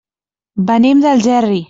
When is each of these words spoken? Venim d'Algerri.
Venim 0.71 1.05
d'Algerri. 1.05 1.59